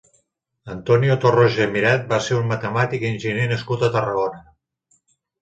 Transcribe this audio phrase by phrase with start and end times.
[0.75, 4.43] Antonio Torroja i Miret va ser un matemàtic i enginyer nascut a Tarragona.